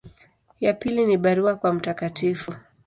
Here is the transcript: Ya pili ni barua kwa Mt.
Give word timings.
Ya 0.59 0.73
pili 0.73 1.05
ni 1.05 1.17
barua 1.17 1.55
kwa 1.55 1.73
Mt. 1.73 2.35